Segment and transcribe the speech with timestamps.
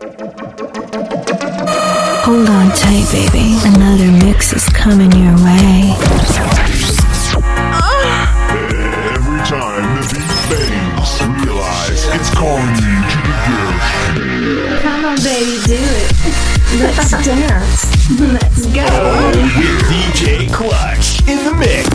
[0.00, 0.14] Hold
[2.48, 3.58] on tight, baby.
[3.64, 5.90] Another mix is coming your way.
[9.10, 13.34] Every time the beat bangs, realize it's calling you to the
[14.70, 14.82] gift.
[14.82, 16.14] Come on, baby, do it.
[16.78, 17.82] Let's dance.
[18.20, 18.86] Let's go.
[19.90, 21.88] DJ Klutch in the mix.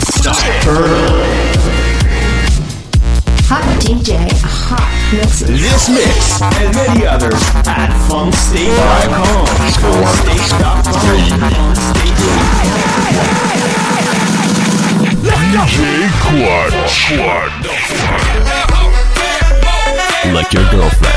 [3.54, 5.38] Hot DJ, hot mix.
[5.46, 7.38] This mix and many others
[7.70, 9.46] at funkstate.com.
[15.22, 17.14] DJ Klutch.
[20.34, 21.14] Like your girlfriend,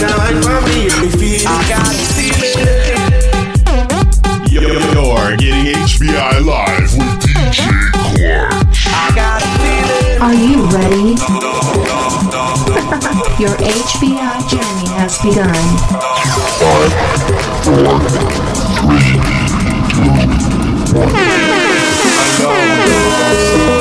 [0.00, 1.84] but hotter.
[4.50, 8.86] You're getting HBI live with DJ Klutch.
[10.20, 11.10] Are you ready?
[13.40, 15.66] Your HBI journey has begun.
[22.40, 23.79] Can't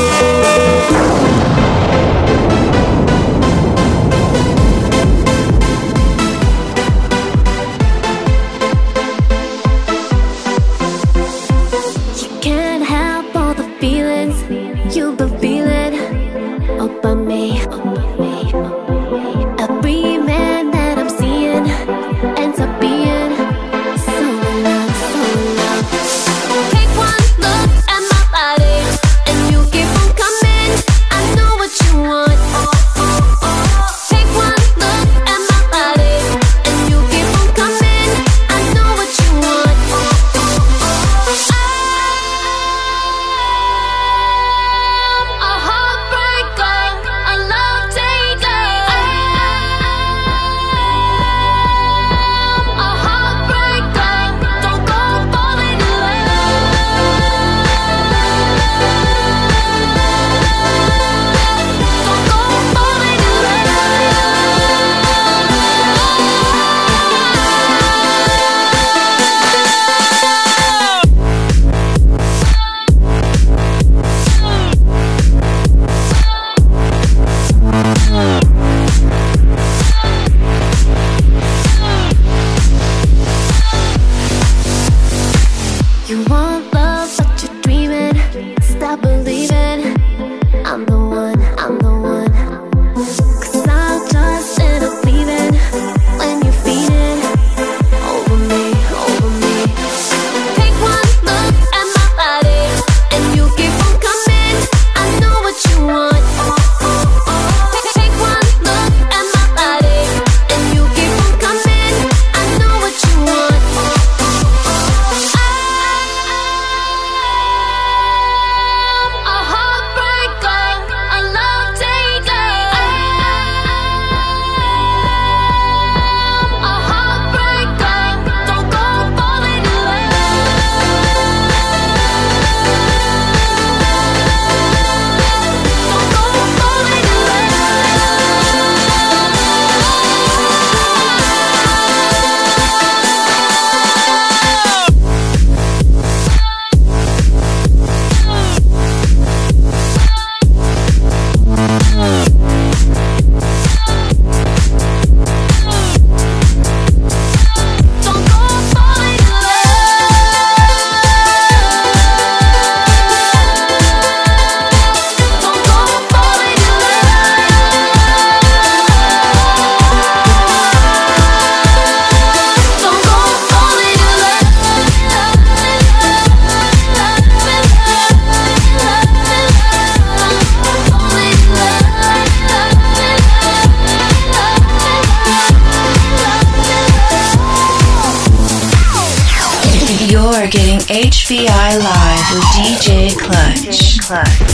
[194.09, 194.48] Klutch.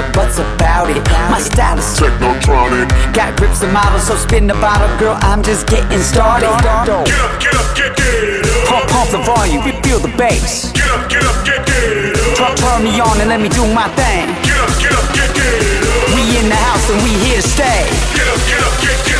[0.00, 1.02] a butts about it.
[1.28, 2.88] My style is technotronic.
[3.12, 5.16] Got grips and models, so spin the bottle, girl.
[5.20, 6.48] I'm just getting started.
[6.48, 8.68] Get up, get up, get, get up.
[8.68, 10.72] Pump, pump the volume, we feel the bass.
[10.72, 12.36] Get up, get up, get, get up.
[12.36, 14.26] Turn, turn me on and let me do my thing.
[14.46, 16.14] Get up, get up, get, get up.
[16.16, 17.84] We in the house and we here to stay.
[18.16, 19.19] Get up, get up, get, get up.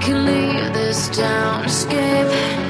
[0.00, 1.64] Can leave this town.
[1.64, 2.67] Escape.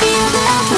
[0.00, 0.77] feel the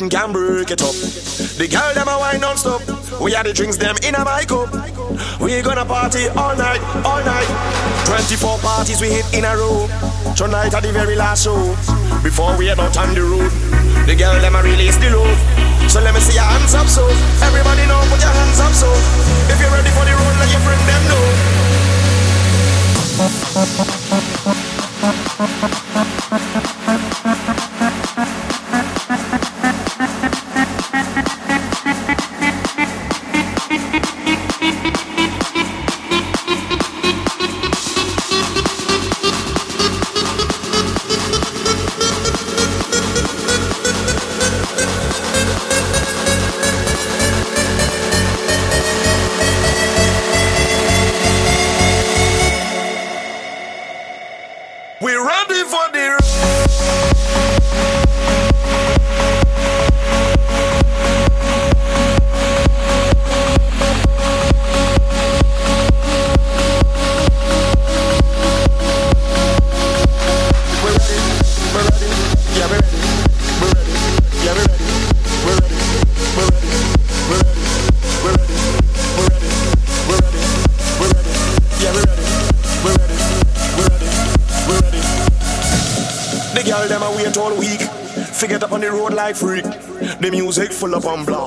[0.00, 0.94] nothing can break it up.
[1.60, 2.80] The girl them a wine non-stop.
[3.20, 4.72] We had the drinks them in a my cup.
[5.40, 7.48] We gonna party all night, all night.
[8.06, 9.88] 24 parties we hit in a row.
[10.36, 11.76] Tonight at the very last show.
[12.22, 13.50] Before we head out on the road,
[14.06, 15.36] the girl them a release the load.
[15.90, 17.04] So let me see your hands up, so
[17.44, 18.88] everybody know put your hands up, so
[19.52, 20.19] if you're ready for the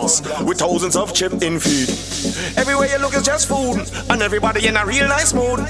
[0.03, 1.87] with thousands of chip in feed.
[2.59, 3.79] Everywhere you look is just food,
[4.11, 5.63] and everybody in a real nice mood.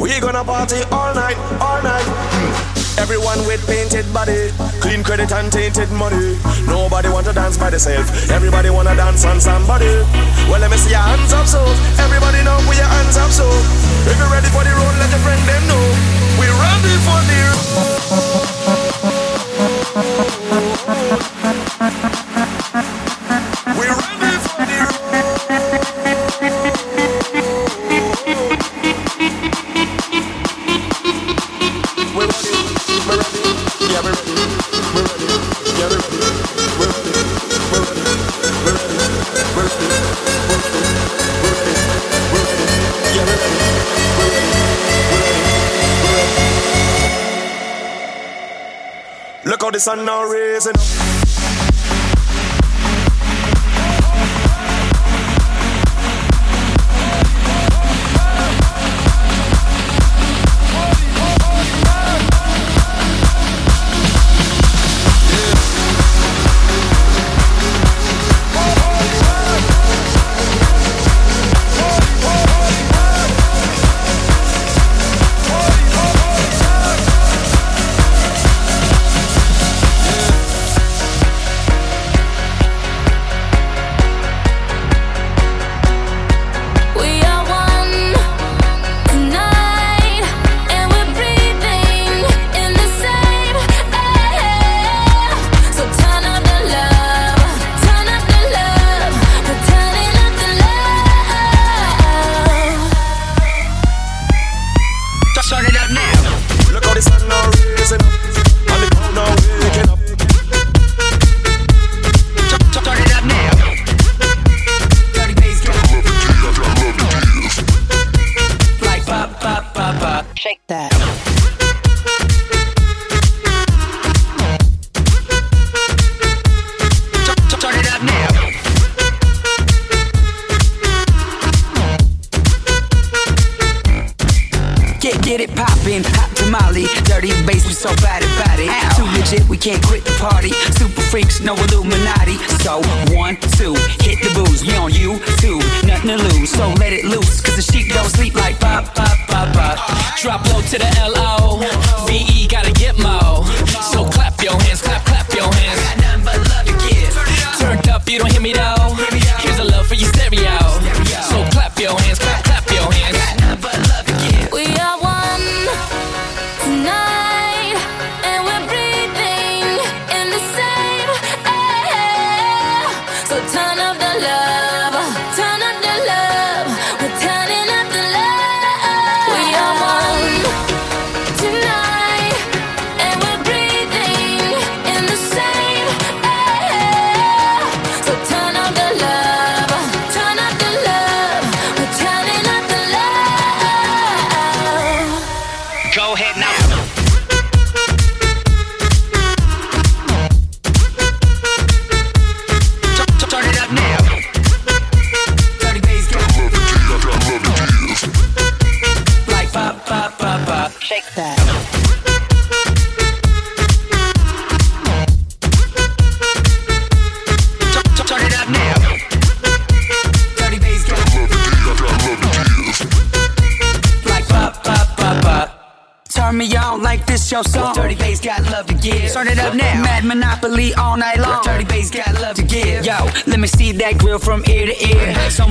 [0.00, 2.08] We gonna party all night, all night.
[2.08, 2.96] Hmm.
[2.96, 4.48] Everyone with painted body,
[4.80, 6.40] clean credit and tainted money.
[6.64, 8.08] Nobody want to dance by themselves.
[8.30, 9.92] Everybody wanna dance on somebody.
[10.48, 11.60] Well, let me see your hands up, so
[12.00, 13.44] everybody know we your hands up, so
[14.08, 15.84] if you're ready for the road, let your friend them know
[16.40, 18.25] we're ready for the road.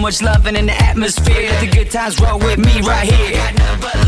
[0.06, 1.50] much loving in the atmosphere.
[1.50, 4.05] Let the good times roll with me right here.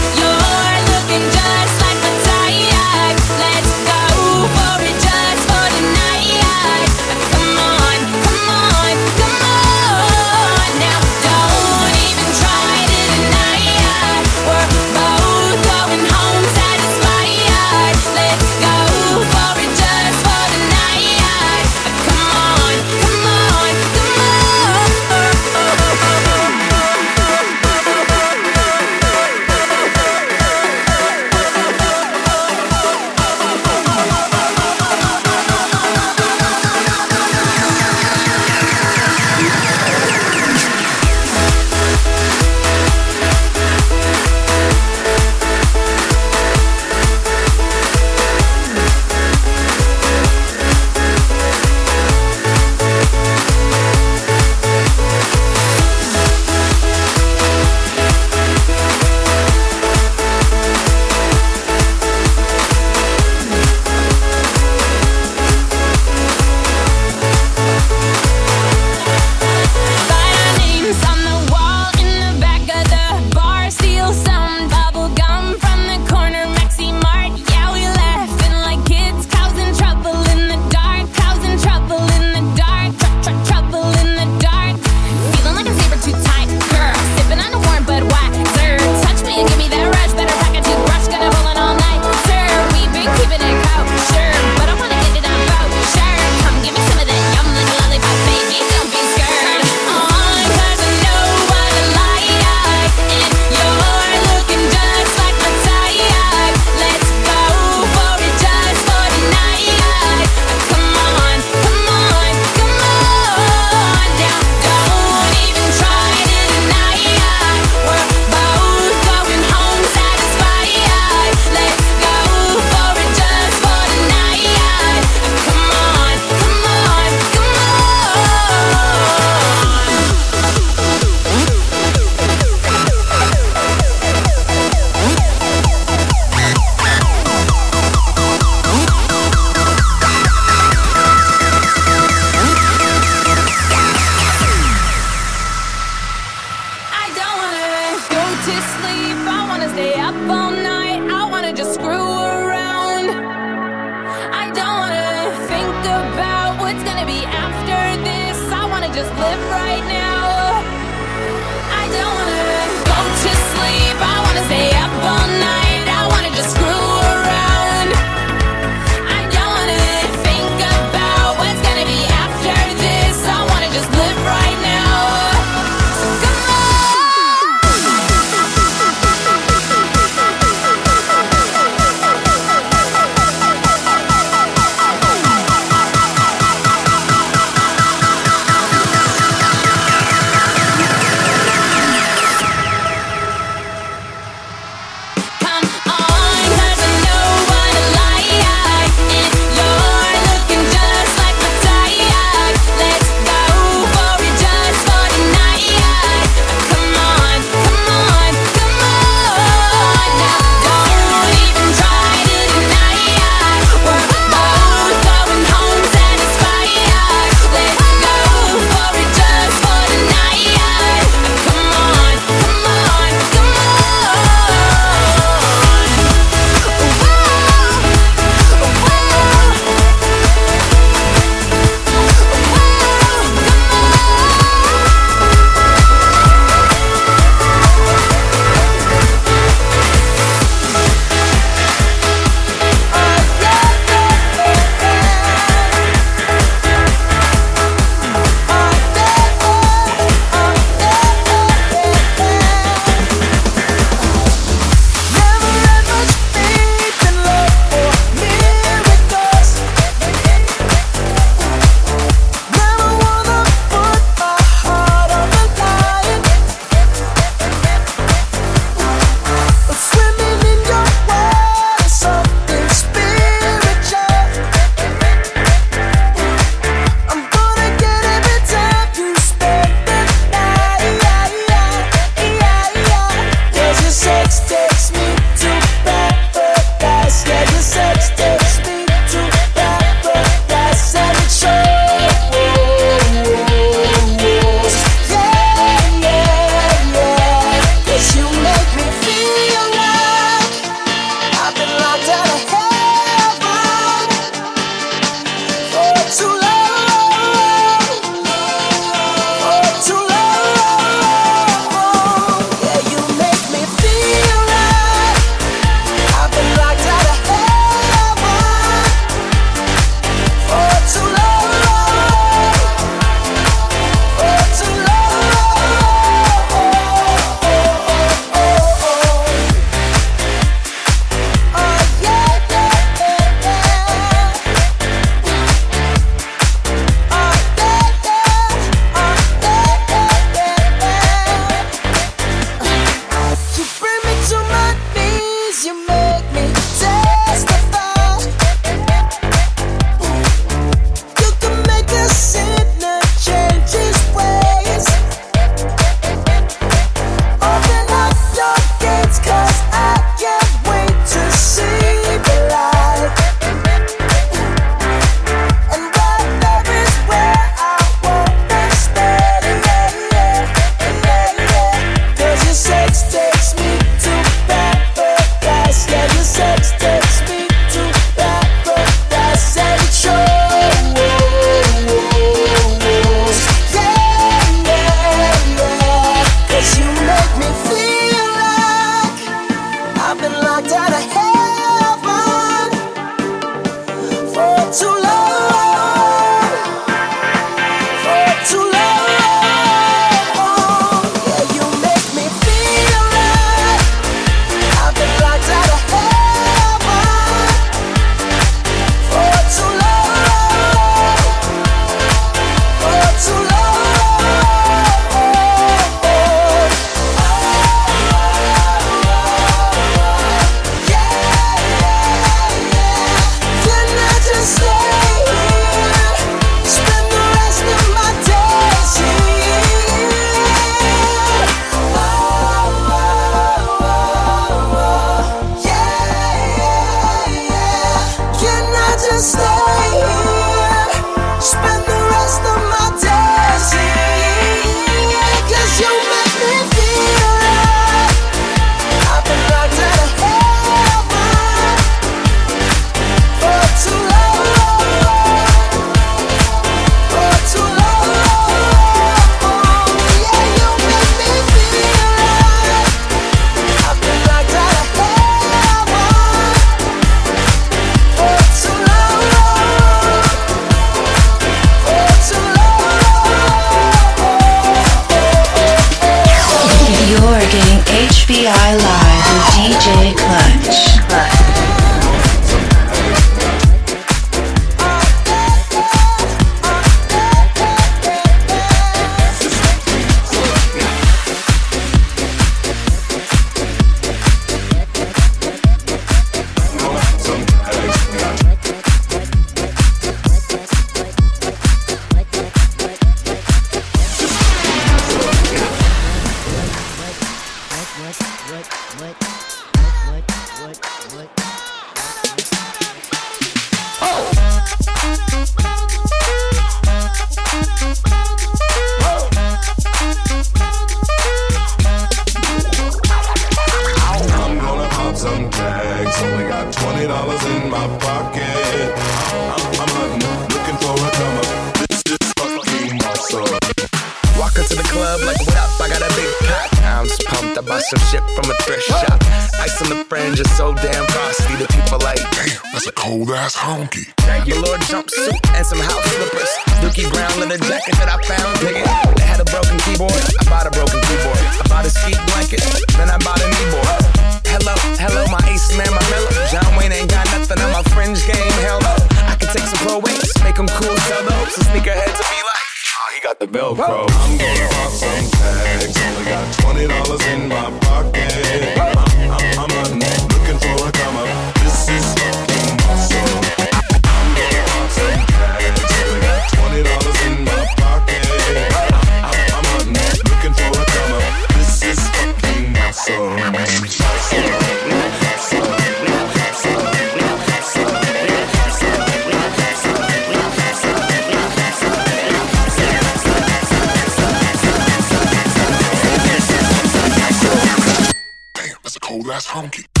[598.53, 600.00] Damn, that's a cold ass honky.